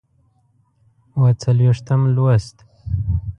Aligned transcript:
اووه 1.13 1.31
څلوېښتم 1.43 2.01
لوست 2.15 2.57